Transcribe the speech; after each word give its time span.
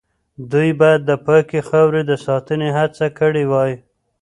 دوی 0.51 0.69
باید 0.79 1.01
د 1.05 1.11
پاکې 1.25 1.59
خاورې 1.69 2.01
د 2.05 2.11
ساتنې 2.25 2.69
هڅه 2.77 3.05
کړې 3.19 3.43
وای. 3.51 3.71